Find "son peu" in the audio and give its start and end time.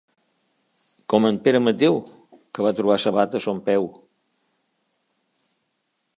3.49-3.87